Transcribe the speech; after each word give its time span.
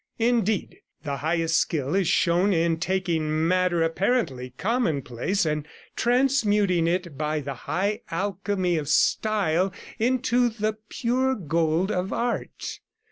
Indeed, 0.17 0.77
the 1.03 1.17
highest 1.17 1.59
skill 1.59 1.93
is 1.93 2.07
shown 2.07 2.53
in 2.53 2.79
taking 2.79 3.47
matter 3.47 3.83
apparently 3.83 4.49
commonplace 4.57 5.45
and 5.45 5.67
transmuting 5.95 6.87
it 6.87 7.19
by 7.19 7.39
the 7.39 7.53
high 7.69 8.01
alchemy 8.09 8.77
of 8.77 8.89
style 8.89 9.71
into 9.99 10.49
the 10.49 10.75
pure 10.89 11.35
gold 11.35 11.91
of 11.91 12.11
art.' 12.11 12.79